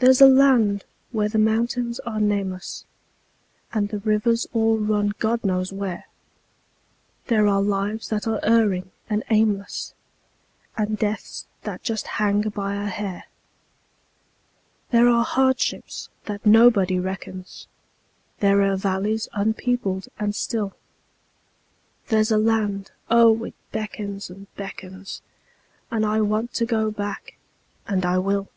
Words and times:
There's 0.00 0.20
a 0.20 0.26
land 0.26 0.84
where 1.12 1.28
the 1.30 1.38
mountains 1.38 1.98
are 2.00 2.18
nameless, 2.20 2.84
And 3.72 3.88
the 3.90 4.00
rivers 4.00 4.44
all 4.52 4.76
run 4.76 5.14
God 5.20 5.44
knows 5.44 5.72
where; 5.72 6.06
There 7.28 7.46
are 7.46 7.62
lives 7.62 8.08
that 8.08 8.26
are 8.26 8.40
erring 8.44 8.90
and 9.08 9.22
aimless, 9.30 9.94
And 10.76 10.98
deaths 10.98 11.46
that 11.62 11.84
just 11.84 12.08
hang 12.18 12.40
by 12.42 12.74
a 12.74 12.86
hair; 12.88 13.26
There 14.90 15.08
are 15.08 15.22
hardships 15.24 16.08
that 16.24 16.44
nobody 16.44 16.98
reckons; 16.98 17.68
There 18.40 18.62
are 18.62 18.76
valleys 18.76 19.28
unpeopled 19.32 20.08
and 20.18 20.34
still; 20.34 20.74
There's 22.08 22.32
a 22.32 22.36
land 22.38 22.90
oh, 23.08 23.44
it 23.44 23.54
beckons 23.70 24.28
and 24.28 24.48
beckons, 24.56 25.22
And 25.90 26.04
I 26.04 26.20
want 26.20 26.52
to 26.54 26.66
go 26.66 26.90
back 26.90 27.36
and 27.86 28.04
I 28.04 28.18
will. 28.18 28.48